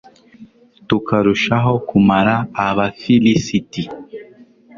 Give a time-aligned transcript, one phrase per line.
[0.87, 2.35] tukarushaho kumara
[2.67, 3.81] abafilisiti